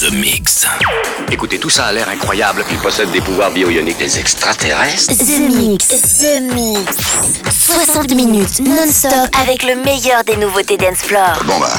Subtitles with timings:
[0.00, 0.64] The Mix.
[1.32, 2.64] Écoutez, tout ça a l'air incroyable.
[2.70, 3.98] Il possède des pouvoirs bio-ioniques.
[3.98, 6.96] Des extraterrestres The Mix, The Mix.
[7.50, 11.42] 60 minutes non-stop avec le meilleur des nouveautés dance floor.
[11.44, 11.72] Bon bah,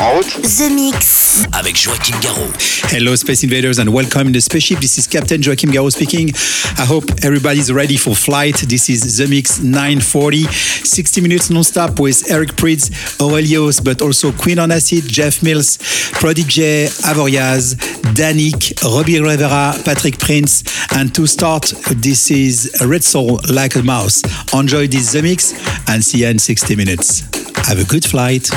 [0.00, 1.44] en route The Mix.
[1.52, 2.50] Avec Joachim Garraud.
[2.90, 4.80] Hello, Space Invaders, and welcome in the spaceship.
[4.80, 6.30] This is Captain Joachim Garraud speaking.
[6.78, 8.56] I hope everybody's ready for flight.
[8.68, 10.44] This is The Mix 940.
[10.44, 15.78] 60 minutes non-stop with Eric Prydz, Aurelios, but also Queen on Acid, Jeff Mills,
[16.12, 17.74] Prodigy, Avoriaz,
[18.14, 20.62] Danik, Robbie Rivera, Patrick Prince.
[20.94, 24.22] And to start, this is Red Soul Like a Mouse.
[24.52, 25.52] Enjoy this The Mix
[25.88, 27.22] and see you in 60 minutes.
[27.66, 28.50] Have a good flight.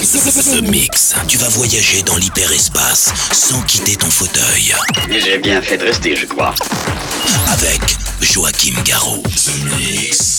[0.00, 1.16] The Mix.
[1.26, 4.72] Tu vas voyager dans l'hyperespace sans quitter ton fauteuil.
[5.10, 6.54] J'ai bien fait de rester, je crois.
[7.48, 7.80] Avec
[8.20, 9.22] Joachim Garraud.
[9.24, 10.37] The Mix.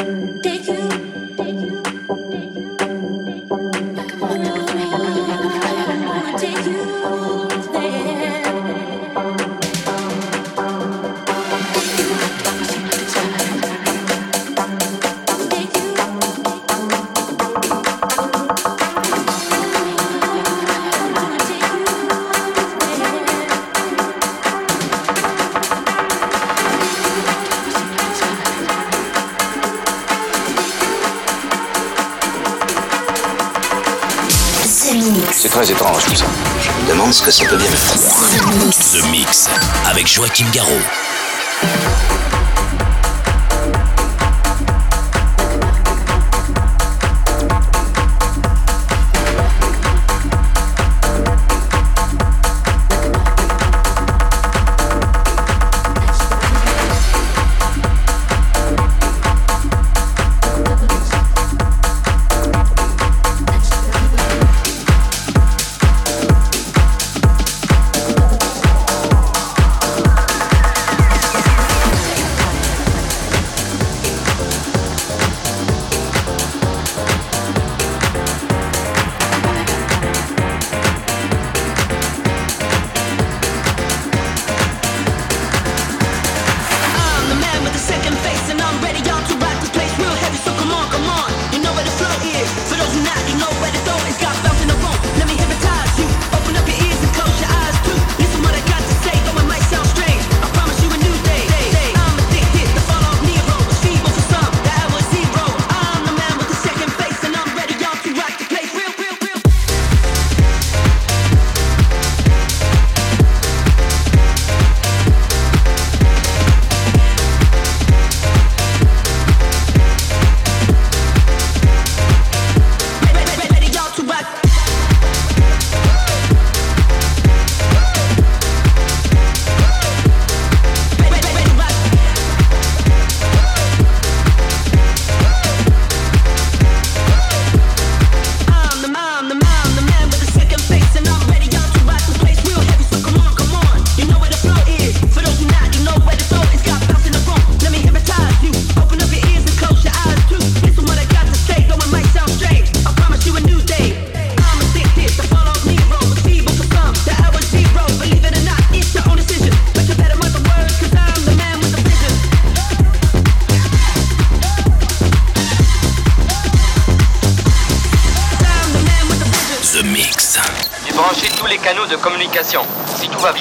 [37.28, 38.00] que ça bien faire.
[38.94, 39.50] The Mix.
[39.85, 41.06] Avec Joachim Garraud.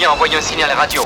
[0.08, 1.05] Envoyez un signal radio.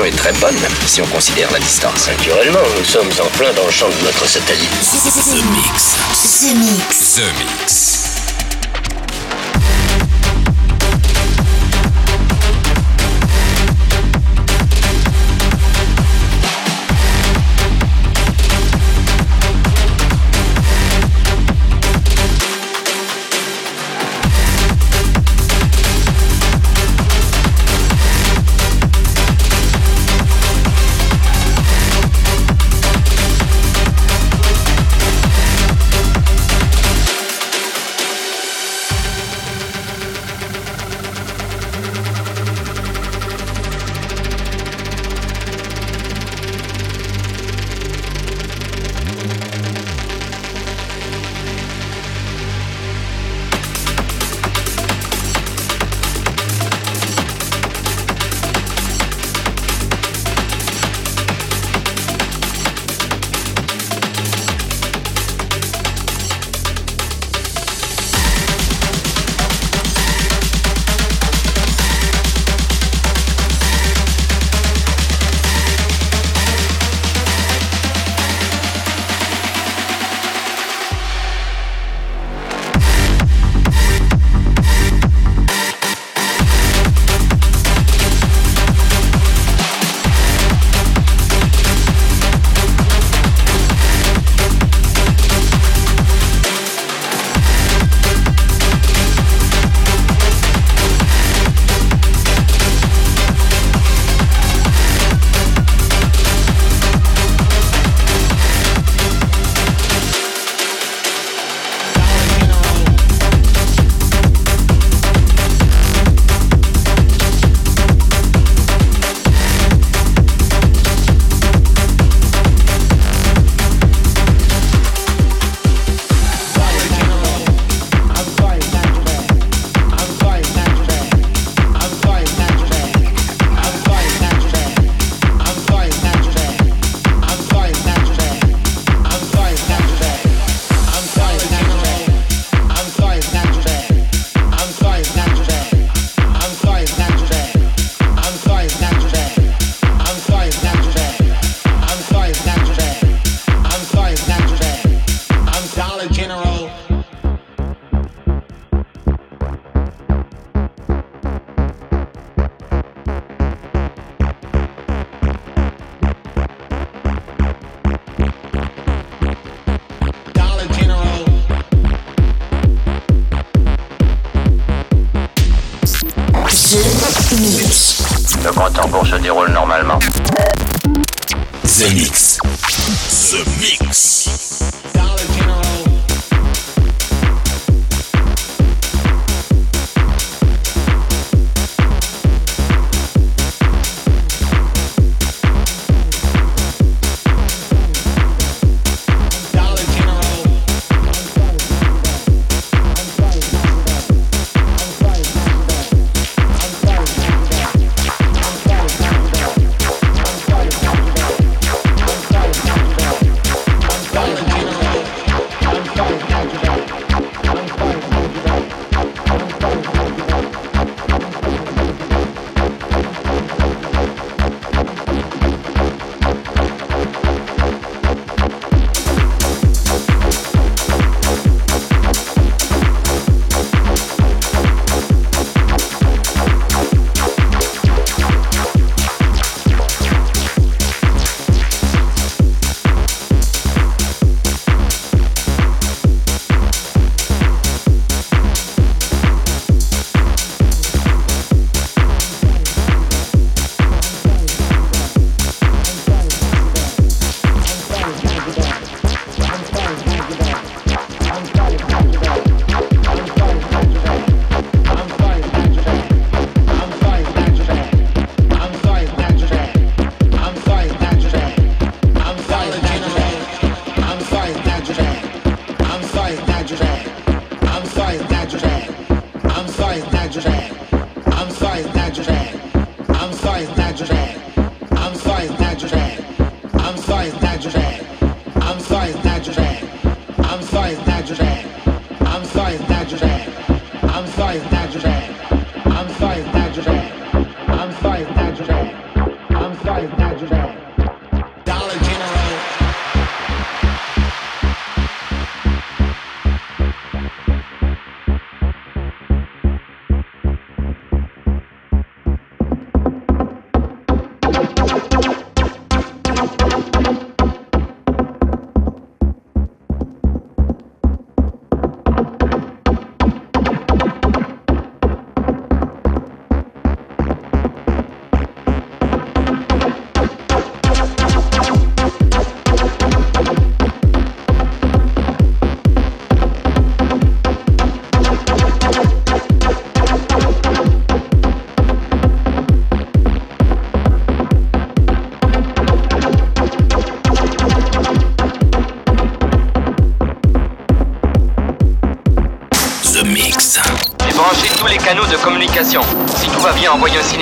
[0.00, 0.56] Est très bonne,
[0.86, 2.08] si on considère la distance.
[2.08, 4.70] Naturellement, nous sommes en plein dans le champ de notre satellite.
[4.70, 5.96] The Mix.
[6.40, 7.14] The Mix.
[7.16, 7.81] The Mix.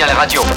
[0.00, 0.49] Signal radio.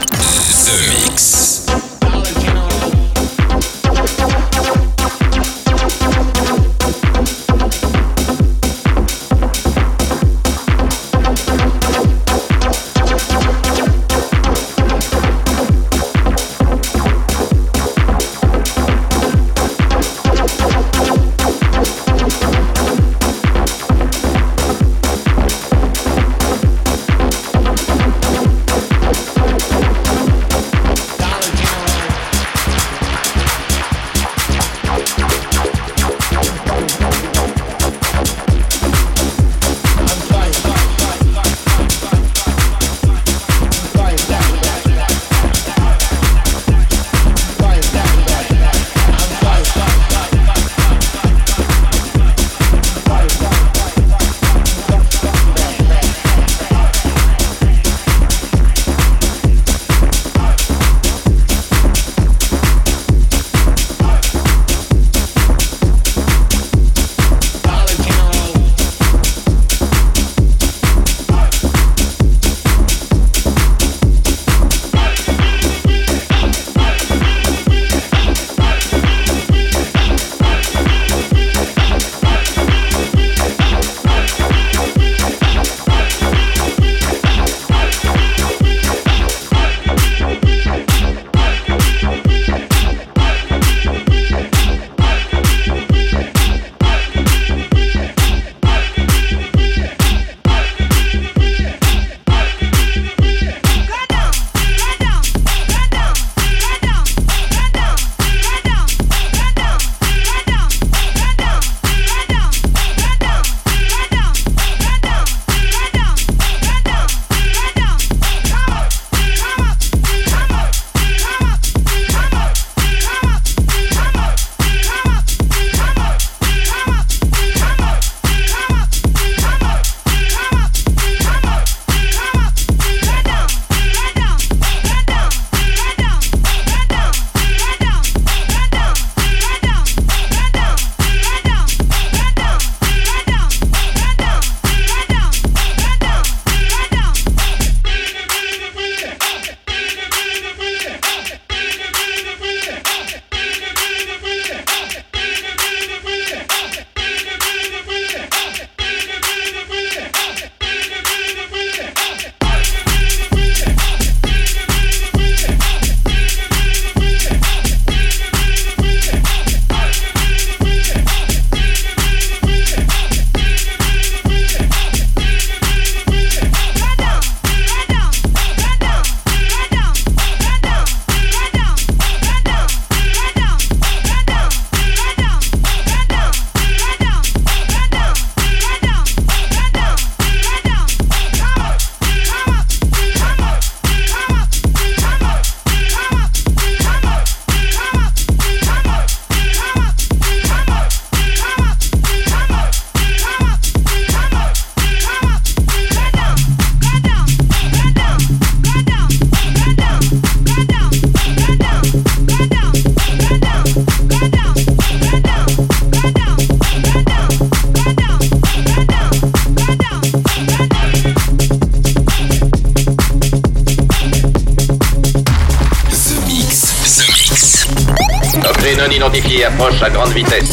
[230.23, 230.52] Vitesse.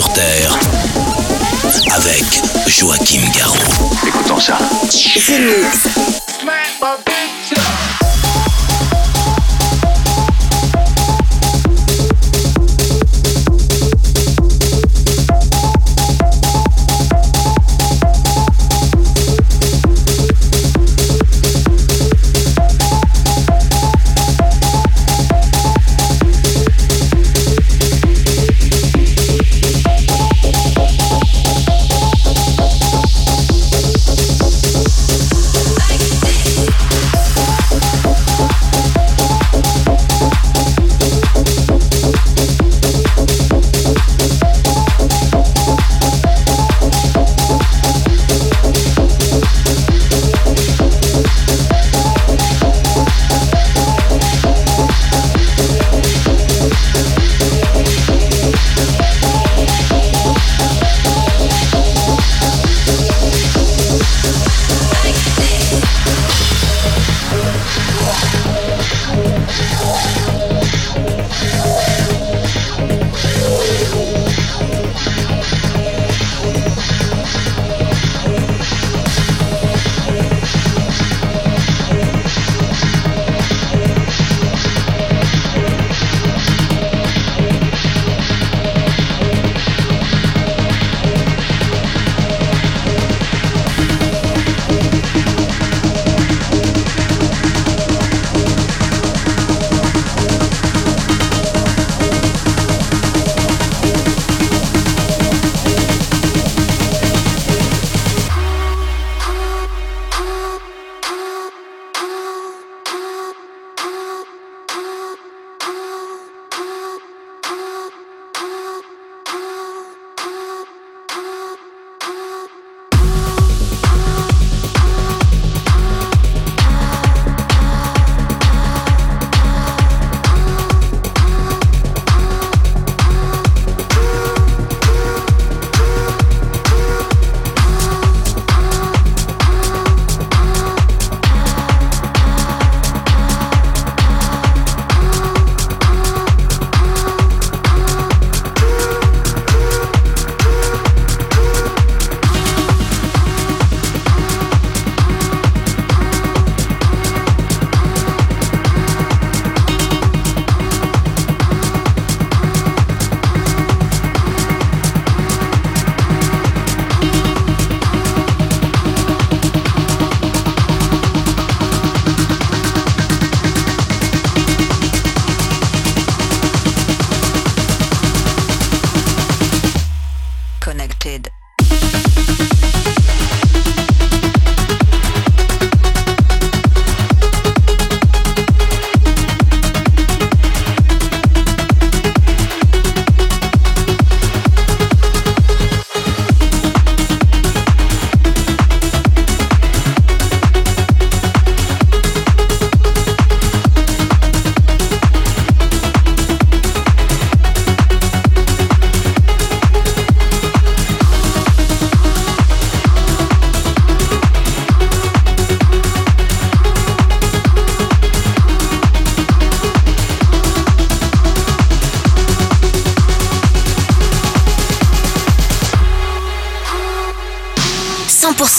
[0.00, 0.58] Sur Terre
[1.94, 2.24] avec
[2.66, 3.56] Joachim Garraud.
[4.06, 4.56] Écoutons ça.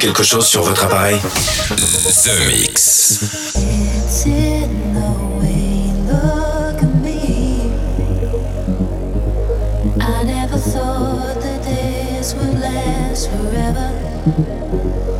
[0.00, 1.20] quelque chose sur votre appareil
[1.68, 3.20] The Mix.
[10.02, 15.19] I never thought that this would last forever.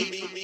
[0.00, 0.41] me.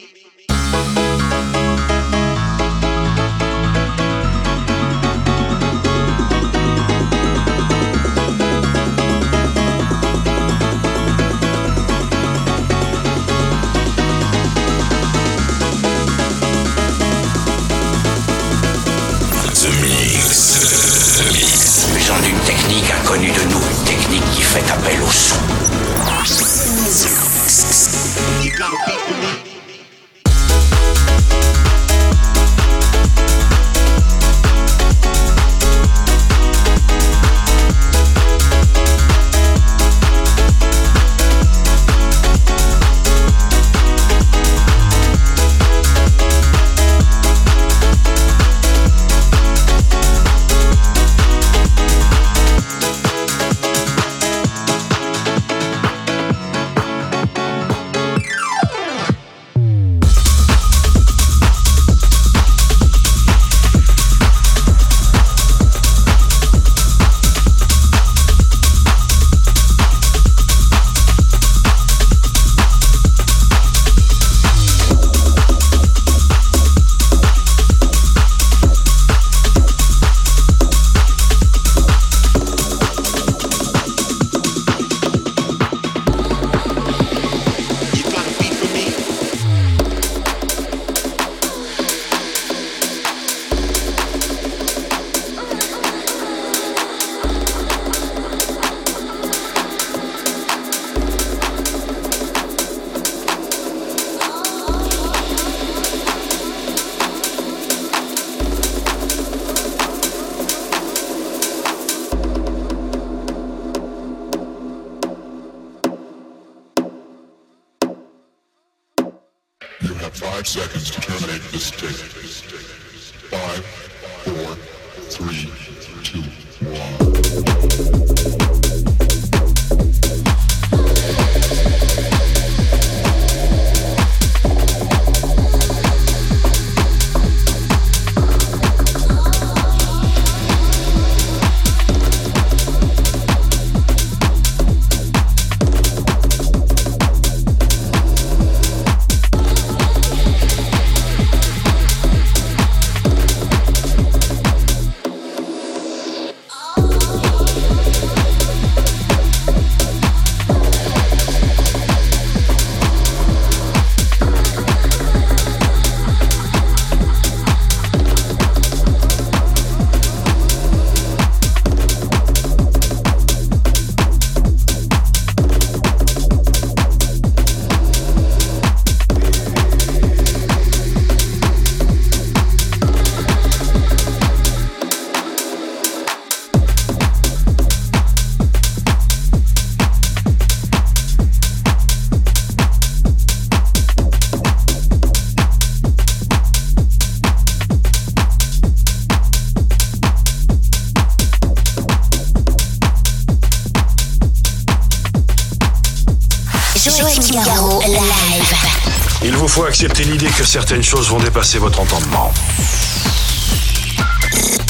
[209.58, 212.32] faut accepter l'idée que certaines choses vont dépasser votre entendement.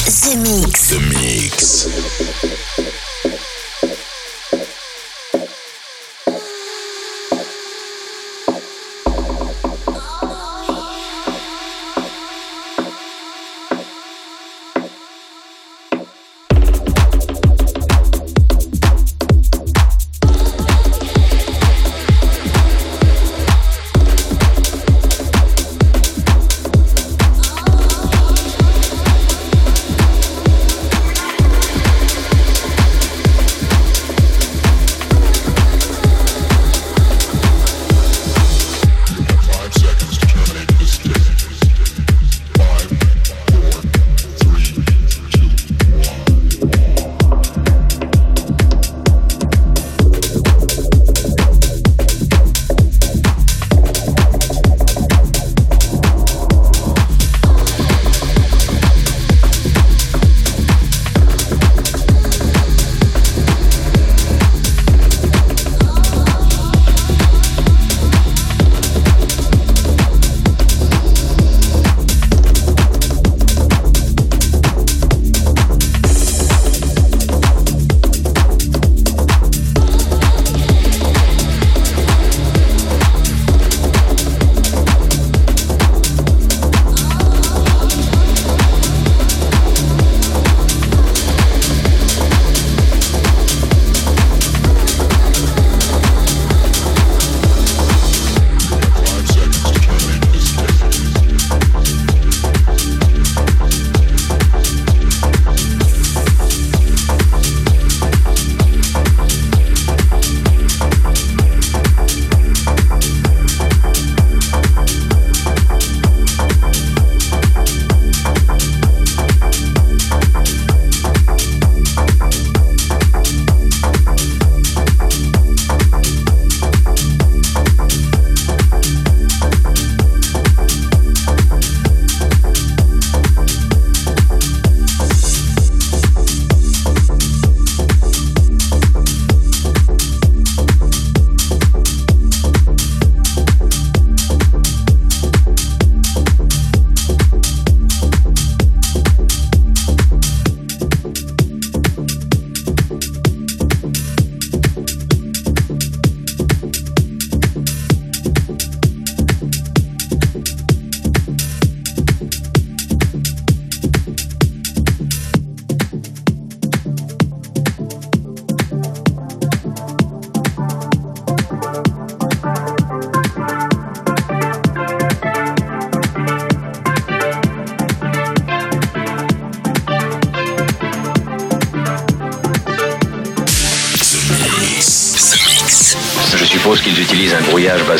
[0.07, 0.87] The Mix.
[0.87, 2.58] The Mix.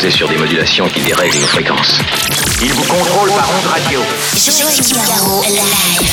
[0.08, 1.98] Sur des modulations qui dérèglent nos fréquences.
[2.62, 4.00] Ils vous contrôlent par onde radio.
[5.06, 6.09] Garraud, live.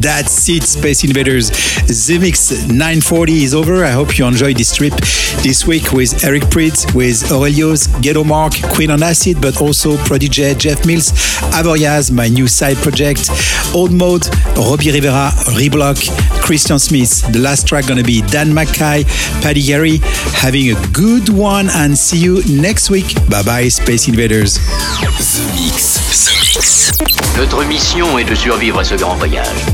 [0.00, 1.50] That's it, Space Invaders.
[1.86, 3.84] The Mix 940 is over.
[3.84, 4.94] I hope you enjoyed this trip
[5.42, 10.54] this week with Eric Pritz, with Aurelios, Ghetto Mark, Queen on Acid, but also Prodigy,
[10.54, 11.12] Jeff Mills,
[11.52, 13.30] Avoriaz, my new side project,
[13.74, 14.26] Old Mode,
[14.56, 15.98] Robbie Rivera, Reblock,
[16.40, 17.30] Christian Smith.
[17.32, 19.04] The last track gonna be Dan Mackay,
[19.42, 19.98] Paddy Gary.
[20.34, 23.14] Having a good one and see you next week.
[23.28, 24.54] Bye bye, Space Invaders.
[24.54, 25.10] The
[25.54, 26.26] Mix.
[26.26, 27.19] The Mix.
[27.40, 29.64] Notre mission est de survivre à ce grand voyage.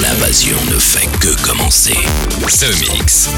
[0.00, 1.96] L'invasion ne fait que commencer.
[2.46, 3.28] The Mix.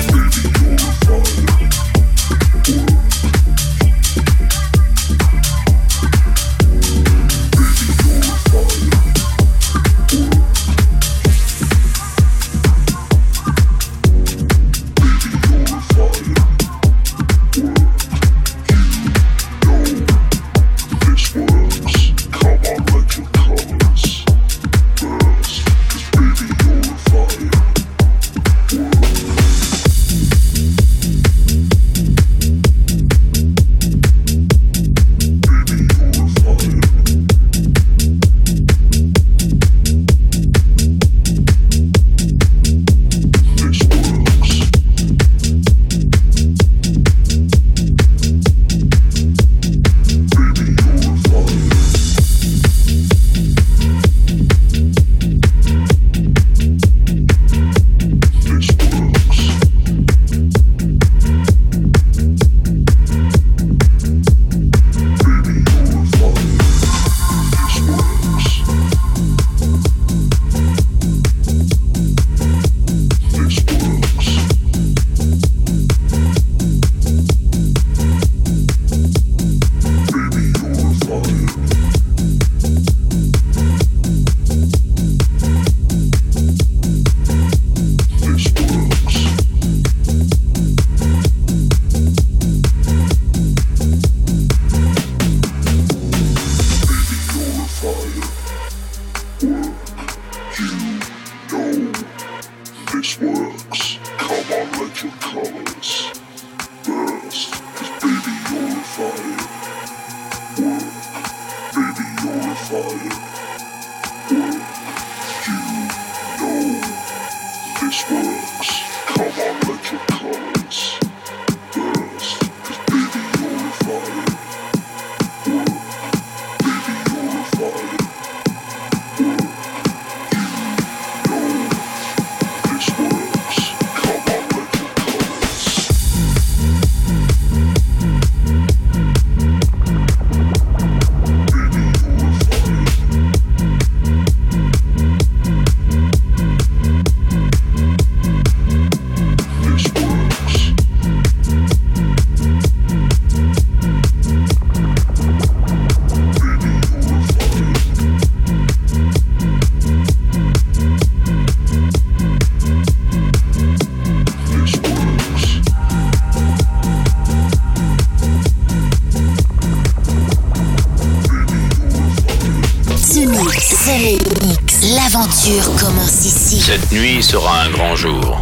[173.39, 173.85] Mix.
[173.85, 174.95] The Mix.
[174.95, 176.59] L'aventure commence ici.
[176.61, 178.41] Cette nuit sera un grand jour.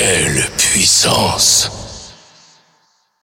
[0.00, 1.69] Quelle puissance.